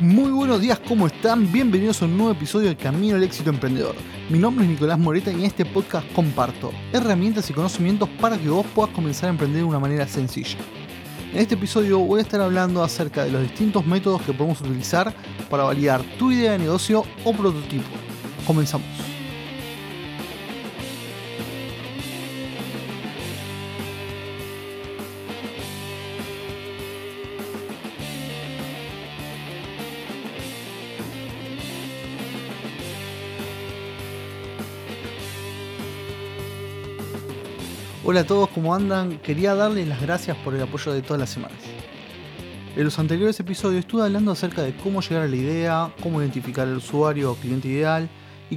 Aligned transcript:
Muy 0.00 0.30
buenos 0.30 0.62
días, 0.62 0.80
¿cómo 0.88 1.06
están? 1.06 1.52
Bienvenidos 1.52 2.00
a 2.00 2.06
un 2.06 2.16
nuevo 2.16 2.32
episodio 2.32 2.70
de 2.70 2.76
Camino 2.76 3.16
al 3.16 3.22
Éxito 3.22 3.50
Emprendedor. 3.50 3.94
Mi 4.30 4.38
nombre 4.38 4.64
es 4.64 4.70
Nicolás 4.70 4.98
Moreta 4.98 5.30
y 5.30 5.34
en 5.34 5.42
este 5.42 5.66
podcast 5.66 6.10
comparto 6.14 6.72
herramientas 6.90 7.50
y 7.50 7.52
conocimientos 7.52 8.08
para 8.18 8.38
que 8.38 8.48
vos 8.48 8.64
puedas 8.74 8.94
comenzar 8.94 9.26
a 9.26 9.32
emprender 9.32 9.60
de 9.60 9.68
una 9.68 9.78
manera 9.78 10.08
sencilla. 10.08 10.56
En 11.34 11.40
este 11.40 11.54
episodio 11.54 11.98
voy 11.98 12.20
a 12.20 12.22
estar 12.22 12.40
hablando 12.40 12.82
acerca 12.82 13.24
de 13.24 13.30
los 13.30 13.42
distintos 13.42 13.84
métodos 13.84 14.22
que 14.22 14.32
podemos 14.32 14.62
utilizar 14.62 15.12
para 15.50 15.64
validar 15.64 16.02
tu 16.18 16.32
idea 16.32 16.52
de 16.52 16.60
negocio 16.60 17.04
o 17.22 17.32
prototipo. 17.34 17.90
Comenzamos. 18.46 19.19
Hola 38.02 38.20
a 38.20 38.26
todos, 38.26 38.48
¿cómo 38.48 38.74
andan? 38.74 39.18
Quería 39.18 39.54
darles 39.54 39.86
las 39.86 40.00
gracias 40.00 40.34
por 40.38 40.54
el 40.54 40.62
apoyo 40.62 40.90
de 40.90 41.02
todas 41.02 41.20
las 41.20 41.28
semanas. 41.28 41.58
En 42.74 42.82
los 42.82 42.98
anteriores 42.98 43.38
episodios 43.40 43.80
estuve 43.80 44.02
hablando 44.02 44.32
acerca 44.32 44.62
de 44.62 44.74
cómo 44.74 45.02
llegar 45.02 45.24
a 45.24 45.28
la 45.28 45.36
idea, 45.36 45.94
cómo 46.02 46.22
identificar 46.22 46.66
al 46.66 46.78
usuario 46.78 47.30
o 47.30 47.34
cliente 47.34 47.68
ideal 47.68 48.08
y 48.48 48.56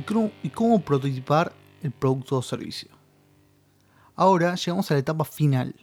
cómo, 0.50 0.80
prototipar 0.80 1.52
el 1.81 1.91
producto 1.91 2.38
o 2.38 2.41
servicio. 2.41 2.88
Ahora 4.16 4.55
llegamos 4.55 4.89
a 4.89 4.94
la 4.94 5.02
etapa 5.02 5.25
final, 5.25 5.75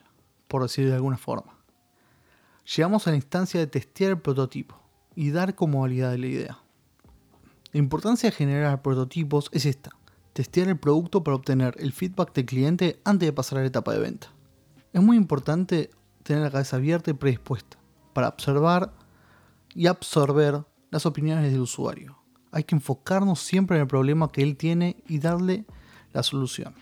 por 0.48 0.62
decirlo 0.62 0.88
de 0.92 0.96
alguna 0.96 1.18
forma. 1.18 1.54
Llegamos 2.64 3.06
a 3.06 3.10
la 3.10 3.16
instancia 3.16 3.60
de 3.60 3.66
testear 3.66 4.12
el 4.12 4.20
prototipo 4.20 4.80
y 5.14 5.32
dar 5.32 5.54
como 5.54 5.82
validad 5.82 6.16
la 6.16 6.26
idea. 6.26 6.58
La 7.72 7.78
importancia 7.78 8.30
de 8.30 8.36
generar 8.36 8.80
prototipos 8.80 9.50
es 9.52 9.66
esta 9.66 9.90
testear 10.32 10.68
el 10.68 10.78
producto 10.78 11.22
para 11.22 11.36
obtener 11.36 11.74
el 11.78 11.92
feedback 11.92 12.32
del 12.32 12.46
cliente 12.46 13.00
antes 13.04 13.26
de 13.26 13.32
pasar 13.32 13.58
a 13.58 13.62
la 13.62 13.68
etapa 13.68 13.92
de 13.92 14.00
venta. 14.00 14.28
Es 14.92 15.02
muy 15.02 15.16
importante 15.16 15.90
tener 16.22 16.42
la 16.42 16.50
cabeza 16.50 16.76
abierta 16.76 17.10
y 17.10 17.14
predispuesta 17.14 17.78
para 18.12 18.28
observar 18.28 18.92
y 19.74 19.86
absorber 19.86 20.64
las 20.90 21.06
opiniones 21.06 21.50
del 21.50 21.60
usuario. 21.60 22.18
Hay 22.52 22.64
que 22.64 22.74
enfocarnos 22.74 23.40
siempre 23.40 23.76
en 23.76 23.82
el 23.82 23.88
problema 23.88 24.30
que 24.30 24.42
él 24.42 24.56
tiene 24.56 25.02
y 25.06 25.18
darle 25.18 25.64
la 26.12 26.22
solución. 26.22 26.74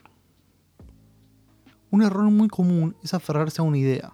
Un 1.91 2.03
error 2.03 2.31
muy 2.31 2.49
común 2.49 2.97
es 3.03 3.15
aferrarse 3.15 3.61
a 3.61 3.65
una 3.65 3.79
idea. 3.79 4.13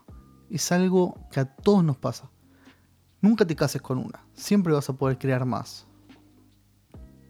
Es 0.50 0.70
algo 0.72 1.18
que 1.30 1.40
a 1.40 1.44
todos 1.44 1.84
nos 1.84 1.96
pasa. 1.96 2.30
Nunca 3.20 3.46
te 3.46 3.56
cases 3.56 3.80
con 3.80 3.98
una, 3.98 4.24
siempre 4.34 4.72
vas 4.72 4.88
a 4.88 4.92
poder 4.92 5.18
crear 5.18 5.44
más. 5.44 5.86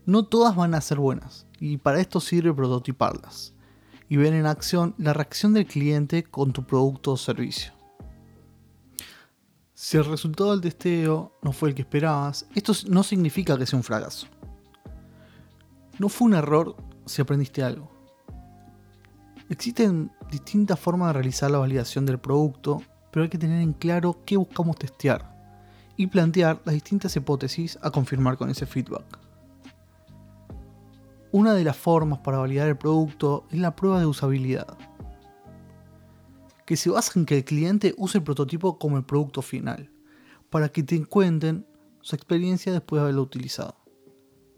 No 0.07 0.27
todas 0.27 0.55
van 0.55 0.75
a 0.75 0.81
ser 0.83 0.99
buenas, 0.99 1.47
y 1.59 1.79
para 1.79 2.01
esto 2.01 2.21
sirve 2.21 2.53
prototiparlas 2.53 3.55
y 4.09 4.19
ver 4.19 4.35
en 4.35 4.45
acción 4.45 4.95
la 4.99 5.15
reacción 5.15 5.55
del 5.55 5.67
cliente 5.67 6.25
con 6.25 6.53
tu 6.53 6.67
producto 6.67 7.13
o 7.13 7.17
servicio. 7.17 7.73
Si 9.73 9.97
el 9.97 10.05
resultado 10.05 10.51
del 10.51 10.61
testeo 10.61 11.33
no 11.43 11.53
fue 11.53 11.71
el 11.71 11.75
que 11.75 11.83
esperabas, 11.83 12.47
esto 12.55 12.73
no 12.89 13.03
significa 13.03 13.57
que 13.57 13.67
sea 13.67 13.79
un 13.79 13.83
fracaso. 13.83 14.27
No 15.98 16.09
fue 16.11 16.29
un 16.29 16.35
error 16.35 16.77
si 17.07 17.23
aprendiste 17.23 17.63
algo. 17.63 17.91
Existen 19.48 20.13
distintas 20.31 20.79
formas 20.79 21.09
de 21.09 21.13
realizar 21.14 21.51
la 21.51 21.59
validación 21.59 22.05
del 22.05 22.19
producto, 22.19 22.83
pero 23.11 23.25
hay 23.25 23.31
que 23.31 23.39
tener 23.39 23.61
en 23.63 23.73
claro 23.73 24.20
qué 24.27 24.37
buscamos 24.37 24.77
testear 24.77 25.35
y 25.97 26.07
plantear 26.09 26.61
las 26.64 26.75
distintas 26.75 27.17
hipótesis 27.17 27.79
a 27.81 27.91
confirmar 27.91 28.37
con 28.37 28.51
ese 28.51 28.67
feedback. 28.67 29.23
Una 31.34 31.52
de 31.52 31.64
las 31.64 31.77
formas 31.77 32.20
para 32.20 32.39
validar 32.39 32.68
el 32.68 32.78
producto 32.78 33.45
es 33.50 33.58
la 33.58 33.74
prueba 33.74 33.98
de 33.98 34.06
usabilidad, 34.06 34.78
que 36.64 36.77
se 36.77 36.90
basa 36.90 37.18
en 37.18 37.27
que 37.27 37.39
el 37.39 37.45
cliente 37.45 37.92
use 37.98 38.18
el 38.18 38.22
prototipo 38.22 38.78
como 38.78 38.98
el 38.98 39.05
producto 39.05 39.42
final, 39.42 39.90
para 40.48 40.68
que 40.68 40.84
te 40.84 41.05
cuenten 41.05 41.67
su 42.02 42.14
experiencia 42.14 42.70
después 42.70 43.00
de 43.00 43.02
haberlo 43.02 43.22
utilizado. 43.22 43.74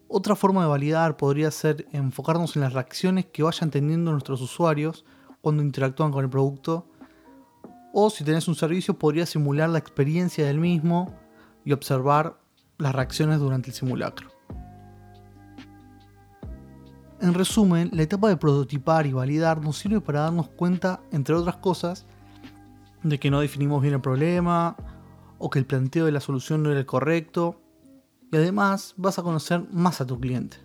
Otra 0.06 0.37
forma 0.37 0.64
de 0.64 0.69
validar 0.69 1.16
podría 1.16 1.50
ser 1.50 1.87
enfocarnos 1.92 2.56
en 2.56 2.60
las 2.60 2.75
reacciones 2.75 3.25
que 3.25 3.43
vayan 3.43 3.70
teniendo 3.70 4.12
nuestros 4.12 4.43
usuarios 4.43 5.06
cuando 5.41 5.62
interactúan 5.62 6.12
con 6.12 6.25
el 6.25 6.31
producto, 6.31 6.91
o 7.94 8.10
si 8.10 8.22
tenés 8.22 8.48
un 8.48 8.54
servicio 8.54 8.98
podría 8.98 9.25
simular 9.25 9.70
la 9.70 9.78
experiencia 9.78 10.44
del 10.44 10.58
mismo 10.58 11.16
y 11.64 11.72
observar 11.72 12.38
las 12.76 12.94
reacciones 12.94 13.38
durante 13.38 13.70
el 13.70 13.75
simulacro. 13.75 14.28
En 17.26 17.34
resumen, 17.34 17.91
la 17.92 18.03
etapa 18.03 18.28
de 18.28 18.37
prototipar 18.37 19.04
y 19.04 19.12
validar 19.12 19.60
nos 19.60 19.78
sirve 19.78 20.00
para 20.00 20.20
darnos 20.20 20.48
cuenta, 20.48 21.00
entre 21.10 21.34
otras 21.34 21.56
cosas, 21.56 22.06
de 23.03 23.19
que 23.19 23.32
no 23.32 23.41
definimos 23.41 23.82
bien 23.82 23.94
el 23.94 24.00
problema 24.00 24.76
o 25.41 25.50
que 25.50 25.59
el 25.59 25.66
planteo 25.66 26.04
de 26.04 26.12
la 26.12 26.20
solución 26.20 26.62
no 26.62 26.70
era 26.70 26.78
el 26.78 26.87
correcto. 26.87 27.60
Y 28.31 28.37
además 28.37 28.94
vas 28.97 29.19
a 29.19 29.25
conocer 29.25 29.66
más 29.72 30.00
a 30.00 30.06
tu 30.06 30.20
cliente. 30.20 30.59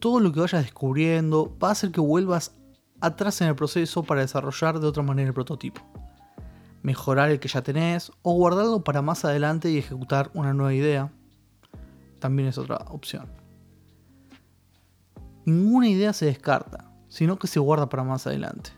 Todo 0.00 0.18
lo 0.18 0.32
que 0.32 0.40
vayas 0.40 0.64
descubriendo 0.64 1.56
va 1.62 1.68
a 1.68 1.72
hacer 1.72 1.92
que 1.92 2.00
vuelvas 2.00 2.56
atrás 3.00 3.40
en 3.40 3.46
el 3.46 3.54
proceso 3.54 4.02
para 4.02 4.22
desarrollar 4.22 4.80
de 4.80 4.88
otra 4.88 5.04
manera 5.04 5.28
el 5.28 5.34
prototipo. 5.34 5.80
Mejorar 6.82 7.30
el 7.30 7.38
que 7.38 7.46
ya 7.46 7.62
tenés 7.62 8.10
o 8.22 8.34
guardarlo 8.34 8.82
para 8.82 9.00
más 9.00 9.24
adelante 9.24 9.70
y 9.70 9.78
ejecutar 9.78 10.32
una 10.34 10.52
nueva 10.54 10.74
idea. 10.74 11.12
También 12.18 12.48
es 12.48 12.58
otra 12.58 12.78
opción 12.88 13.43
ninguna 15.44 15.88
idea 15.88 16.12
se 16.12 16.26
descarta, 16.26 16.90
sino 17.08 17.38
que 17.38 17.46
se 17.46 17.60
guarda 17.60 17.88
para 17.88 18.04
más 18.04 18.26
adelante. 18.26 18.70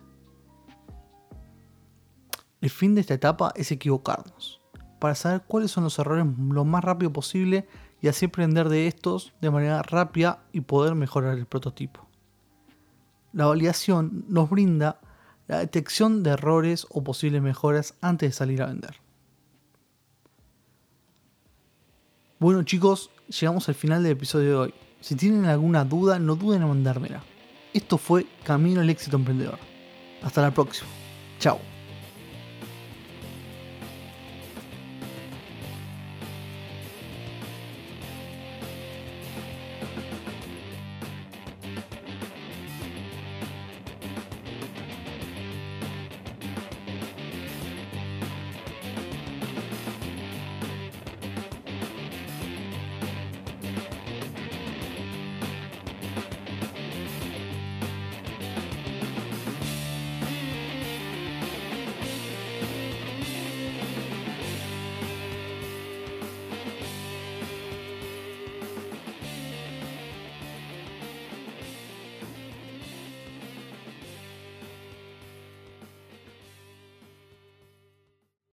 El 2.61 2.71
fin 2.71 2.95
de 2.95 3.01
esta 3.01 3.15
etapa 3.15 3.53
es 3.55 3.71
equivocarnos, 3.71 4.61
para 4.99 5.15
saber 5.15 5.45
cuáles 5.47 5.71
son 5.71 5.85
los 5.85 5.99
errores 5.99 6.27
lo 6.49 6.65
más 6.65 6.83
rápido 6.83 7.13
posible 7.13 7.69
y 8.01 8.09
así 8.09 8.27
aprender 8.27 8.69
de 8.69 8.87
estos 8.87 9.35
de 9.41 9.51
manera 9.51 9.83
rápida 9.83 10.45
y 10.53 10.63
poder 10.63 10.95
mejorar 10.95 11.39
el 11.39 11.47
prototipo. 11.47 12.07
La 13.33 13.47
validación 13.47 14.25
nos 14.29 14.49
brinda 14.49 15.01
la 15.47 15.59
detección 15.59 16.23
de 16.23 16.31
errores 16.31 16.87
o 16.91 17.05
posibles 17.05 17.43
mejoras 17.43 17.95
antes 18.01 18.31
de 18.31 18.33
salir 18.33 18.63
a 18.63 18.67
vender. 18.67 18.97
Bueno 22.39 22.63
chicos, 22.65 23.11
llegamos 23.29 23.69
al 23.69 23.75
final 23.75 24.03
del 24.03 24.13
episodio 24.13 24.49
de 24.49 24.55
hoy. 24.55 24.75
Si 25.01 25.15
tienen 25.15 25.45
alguna 25.45 25.85
duda, 25.85 26.19
no 26.19 26.37
duden 26.37 26.63
en 26.63 26.69
mandármela. 26.69 27.23
Esto 27.73 27.99
fue 27.99 28.27
Camino 28.45 28.81
al 28.81 28.91
éxito 28.91 29.17
emprendedor. 29.17 29.59
Hasta 30.23 30.43
la 30.43 30.51
próxima. 30.51 30.89
Chao. 31.39 31.76